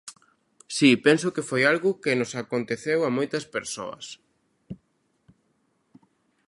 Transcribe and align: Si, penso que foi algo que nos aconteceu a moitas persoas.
Si, 0.75 0.89
penso 1.05 1.27
que 1.35 1.47
foi 1.49 1.61
algo 1.71 1.99
que 2.03 2.13
nos 2.19 2.31
aconteceu 2.43 2.99
a 3.03 3.09
moitas 3.17 3.45
persoas. 3.55 4.05